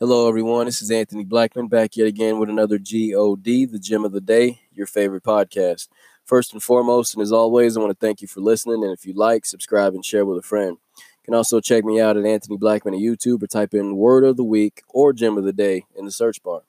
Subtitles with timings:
[0.00, 0.66] Hello, everyone.
[0.66, 4.60] This is Anthony Blackman back yet again with another GOD, the Gem of the Day,
[4.72, 5.88] your favorite podcast.
[6.24, 8.84] First and foremost, and as always, I want to thank you for listening.
[8.84, 10.76] And if you like, subscribe and share with a friend.
[10.96, 14.22] You can also check me out at Anthony Blackman at YouTube or type in Word
[14.22, 16.60] of the Week or Gem of the Day in the search bar.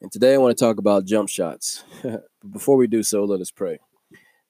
[0.00, 1.82] And today I want to talk about jump shots.
[2.04, 3.80] but before we do so, let us pray.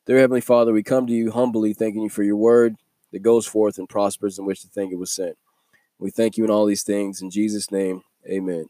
[0.05, 2.77] Dear Heavenly Father, we come to you humbly, thanking you for your word
[3.13, 5.39] that goes forth and prospers in which to think it was sent.
[5.99, 7.23] We thank you in all these things.
[7.23, 8.67] In Jesus' name, amen.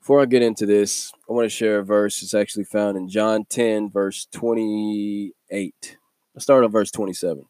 [0.00, 2.22] Before I get into this, I want to share a verse.
[2.22, 5.98] It's actually found in John 10, verse 28.
[6.34, 7.38] I'll start on verse 27.
[7.40, 7.46] It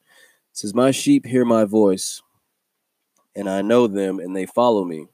[0.53, 2.23] says, My sheep hear my voice,
[3.35, 5.07] and I know them, and they follow me.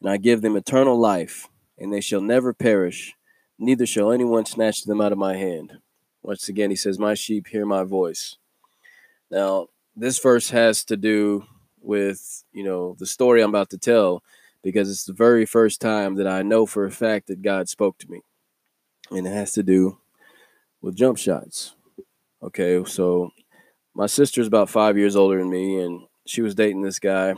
[0.00, 3.14] And I give them eternal life, and they shall never perish,
[3.58, 5.78] neither shall anyone snatch them out of my hand.
[6.22, 8.36] Once again, he says, My sheep hear my voice.
[9.30, 11.44] Now, this verse has to do
[11.88, 14.22] with you know the story I'm about to tell
[14.62, 17.98] because it's the very first time that I know for a fact that God spoke
[17.98, 18.20] to me,
[19.10, 19.98] and it has to do
[20.82, 21.74] with jump shots.
[22.42, 23.30] Okay, so
[23.94, 27.34] my sister's about five years older than me, and she was dating this guy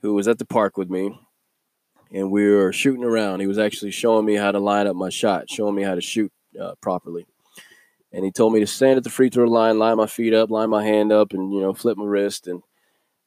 [0.00, 1.20] who was at the park with me,
[2.10, 3.40] and we were shooting around.
[3.40, 6.00] He was actually showing me how to line up my shot, showing me how to
[6.00, 7.26] shoot uh, properly.
[8.12, 10.50] And he told me to stand at the free throw line, line my feet up,
[10.50, 12.62] line my hand up, and you know, flip my wrist and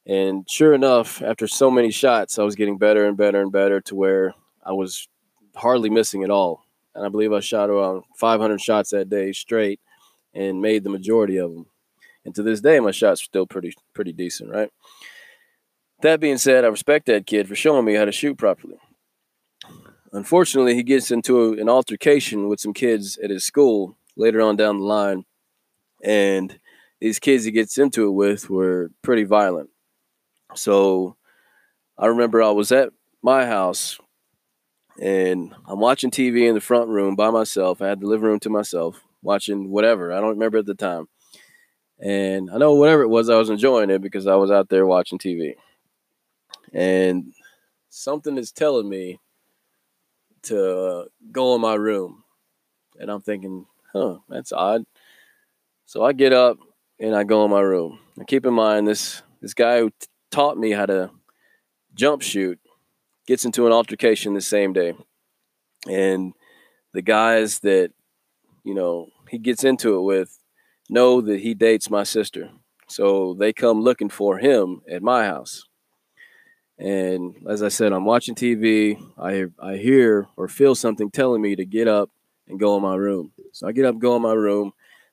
[0.06, 3.80] and sure enough, after so many shots, I was getting better and better and better
[3.82, 5.08] to where I was
[5.54, 6.64] hardly missing at all.
[6.94, 9.80] And I believe I shot around 500 shots that day straight
[10.34, 11.66] and made the majority of them.
[12.24, 14.70] And to this day, my shots are still pretty pretty decent, right?
[16.02, 18.78] That being said, I respect that kid for showing me how to shoot properly.
[20.12, 24.78] Unfortunately, he gets into an altercation with some kids at his school later on down
[24.78, 25.24] the line,
[26.04, 26.58] and
[27.00, 29.70] these kids he gets into it with were pretty violent.
[30.54, 31.16] So
[31.98, 32.90] I remember I was at
[33.22, 33.98] my house
[35.00, 37.80] and I'm watching TV in the front room by myself.
[37.80, 40.12] I had the living room to myself, watching whatever.
[40.12, 41.08] I don't remember at the time.
[42.00, 44.86] And I know whatever it was, I was enjoying it because I was out there
[44.86, 45.54] watching TV.
[46.72, 47.32] And
[47.90, 49.20] something is telling me
[50.44, 52.24] to go in my room.
[52.98, 54.84] And I'm thinking, huh, that's odd.
[55.86, 56.58] So I get up
[56.98, 57.98] and I go in my room.
[58.16, 61.10] Now keep in mind this this guy who t- taught me how to
[61.94, 62.58] jump shoot
[63.26, 64.94] gets into an altercation the same day.
[65.88, 66.32] And
[66.92, 67.92] the guys that,
[68.64, 70.38] you know, he gets into it with
[70.90, 72.50] know that he dates my sister.
[72.88, 75.64] So they come looking for him at my house.
[76.78, 79.00] And as I said, I'm watching TV.
[79.18, 82.10] I I hear or feel something telling me to get up
[82.48, 83.32] and go in my room.
[83.52, 84.72] So I get up, go in my room,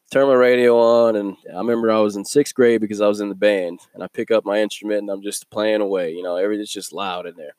[0.10, 3.20] turn my radio on, and I remember I was in sixth grade because I was
[3.20, 6.12] in the band, and I pick up my instrument and I'm just playing away.
[6.14, 7.54] You know, everything's just loud in there.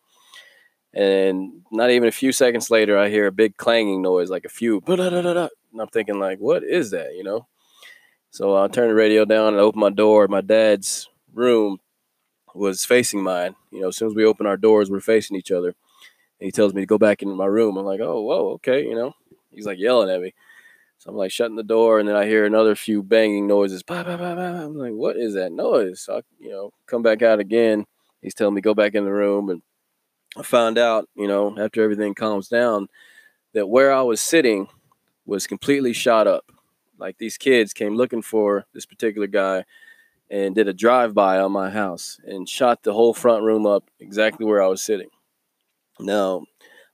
[0.93, 4.49] And not even a few seconds later, I hear a big clanging noise, like a
[4.49, 5.51] few, and
[5.81, 7.15] I'm thinking, like, what is that?
[7.15, 7.47] You know.
[8.33, 10.27] So I turn the radio down and open my door.
[10.29, 11.79] My dad's room
[12.55, 13.55] was facing mine.
[13.71, 15.69] You know, as soon as we open our doors, we're facing each other.
[15.69, 17.77] And he tells me to go back into my room.
[17.77, 19.15] I'm like, oh, whoa, okay, you know.
[19.51, 20.33] He's like yelling at me.
[21.01, 23.83] So I'm like shutting the door, and then I hear another few banging noises.
[23.83, 26.03] Bah, bah, bah, I'm like, what is that noise?
[26.03, 27.87] So I, you know, come back out again.
[28.21, 29.63] He's telling me go back in the room, and
[30.37, 32.89] I found out, you know, after everything calms down,
[33.55, 34.69] that where I was sitting
[35.25, 36.45] was completely shot up.
[36.99, 39.65] Like these kids came looking for this particular guy
[40.29, 43.91] and did a drive by on my house and shot the whole front room up
[44.01, 45.09] exactly where I was sitting.
[45.99, 46.45] Now,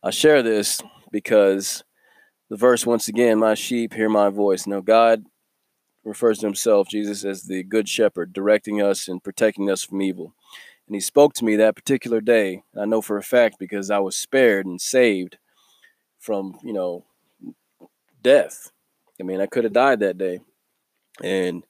[0.00, 0.80] I share this
[1.10, 1.82] because
[2.48, 4.66] the verse once again, my sheep hear my voice.
[4.66, 5.24] Now, God
[6.04, 10.34] refers to himself, Jesus, as the good shepherd, directing us and protecting us from evil.
[10.86, 12.62] And he spoke to me that particular day.
[12.80, 15.38] I know for a fact because I was spared and saved
[16.20, 17.04] from, you know,
[18.22, 18.70] death.
[19.20, 20.40] I mean, I could have died that day.
[21.22, 21.64] And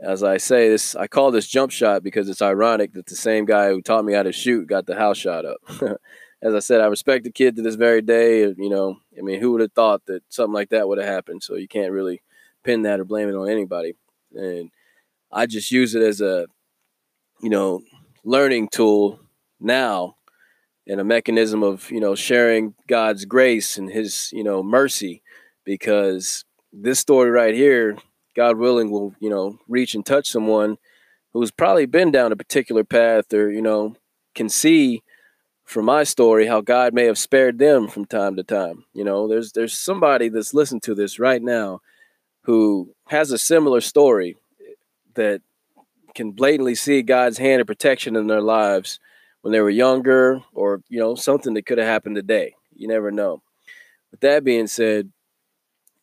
[0.00, 3.44] as I say this, I call this jump shot because it's ironic that the same
[3.44, 5.58] guy who taught me how to shoot got the house shot up.
[6.44, 8.42] as I said, I respect the kid to this very day.
[8.42, 11.42] You know, I mean, who would have thought that something like that would have happened?
[11.42, 12.22] So you can't really
[12.62, 13.94] pin that or blame it on anybody.
[14.34, 14.70] And
[15.32, 16.46] I just use it as a,
[17.40, 17.82] you know,
[18.24, 19.20] learning tool
[19.58, 20.16] now
[20.86, 25.22] and a mechanism of, you know, sharing God's grace and his, you know, mercy
[25.64, 26.44] because
[26.74, 27.96] this story right here,
[28.36, 30.76] God willing, will, you know, reach and touch someone
[31.32, 33.96] who's probably been down a particular path or, you know,
[34.34, 35.02] can see
[35.64, 38.84] from my story how God may have spared them from time to time.
[38.92, 41.80] You know, there's there's somebody that's listening to this right now
[42.42, 44.36] who has a similar story
[45.14, 45.40] that
[46.14, 49.00] can blatantly see God's hand of protection in their lives
[49.40, 52.54] when they were younger or, you know, something that could have happened today.
[52.74, 53.42] You never know.
[54.10, 55.10] With that being said,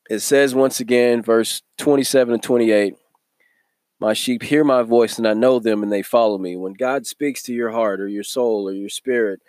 [0.10, 2.96] it says once again, verse 27 and 28
[4.02, 6.56] My sheep hear my voice, and I know them, and they follow me.
[6.58, 9.42] When God speaks to your heart or your soul or your spirit,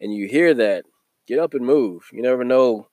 [0.00, 0.86] and you hear that,
[1.26, 2.08] get up and move.
[2.10, 2.88] You never know,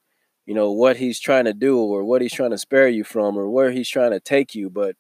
[0.46, 3.38] you know, what he's trying to do or what he's trying to spare you from
[3.38, 4.70] or where he's trying to take you.
[4.70, 4.98] But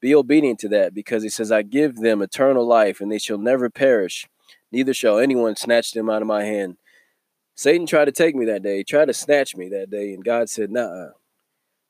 [0.00, 3.38] be obedient to that because he says, I give them eternal life, and they shall
[3.38, 4.28] never perish,
[4.70, 6.76] neither shall anyone snatch them out of my hand.
[7.56, 10.48] Satan tried to take me that day, tried to snatch me that day, and God
[10.48, 11.08] said, Nah,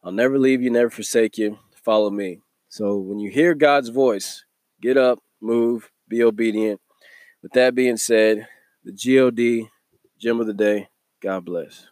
[0.03, 1.59] I'll never leave you, never forsake you.
[1.85, 2.41] Follow me.
[2.73, 4.45] So when you hear God's voice,
[4.81, 6.81] get up, move, be obedient.
[7.43, 8.47] With that being said,
[8.85, 9.69] the GOD,
[10.21, 10.89] gem of the day,
[11.21, 11.89] God bless.